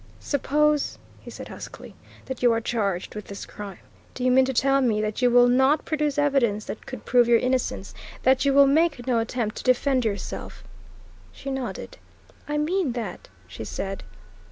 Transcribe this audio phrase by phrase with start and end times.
[0.19, 1.93] "Suppose," he said huskily,
[2.25, 3.77] "that you are charged with this crime.
[4.15, 7.27] Do you mean to tell me that you will not produce evidence that could prove
[7.27, 7.93] your innocence,
[8.23, 10.63] that you will make no attempt to defend yourself?"
[11.31, 11.97] She nodded.
[12.47, 14.01] "I mean that," she said.